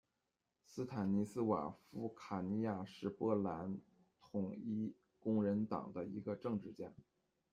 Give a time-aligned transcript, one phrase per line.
[0.65, 3.77] 斯坦尼斯瓦夫·卡尼亚是波兰
[4.19, 6.91] 统一工人党的一个政治家。